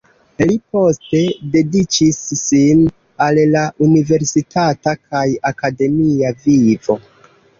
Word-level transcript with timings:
Li 0.49 0.53
poste 0.75 1.19
dediĉis 1.55 2.17
sin 2.39 2.79
al 3.27 3.41
la 3.57 3.61
universitata 3.89 4.95
kaj 5.01 5.25
akademia 5.51 6.35
vivo. 6.47 6.99